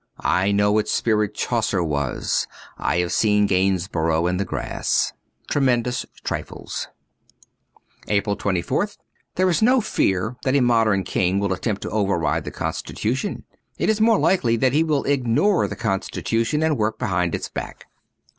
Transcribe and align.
I 0.25 0.51
know 0.51 0.71
what 0.71 0.89
spirit 0.89 1.35
Chaucer 1.35 1.83
was; 1.83 2.47
I 2.75 2.97
have 3.01 3.11
seen 3.11 3.45
Gainsborough 3.45 4.25
and 4.25 4.39
the 4.39 4.45
grass. 4.45 5.13
* 5.29 5.49
Tremendous 5.51 6.07
Trifles. 6.23 6.87
123 8.05 8.17
APRIL 8.17 8.37
24th 8.87 8.97
THERE 9.35 9.49
is 9.51 9.61
no 9.61 9.79
fear 9.79 10.37
that 10.41 10.55
a 10.55 10.59
modern 10.61 11.03
king 11.03 11.37
will 11.37 11.53
attempt 11.53 11.83
to 11.83 11.89
override 11.91 12.45
the 12.45 12.49
constitution: 12.49 13.43
it 13.77 13.91
is 13.91 14.01
more 14.01 14.17
likely 14.17 14.55
that 14.55 14.73
he 14.73 14.83
will 14.83 15.03
ignore 15.03 15.67
the 15.67 15.75
constitution 15.75 16.63
and 16.63 16.79
work 16.79 16.97
behind 16.97 17.35
its 17.35 17.47
back. 17.49 17.85